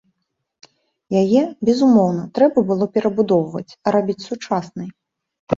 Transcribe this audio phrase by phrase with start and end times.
[1.21, 4.89] Яе, безумоўна, трэба было перабудоўваць, рабіць сучаснай.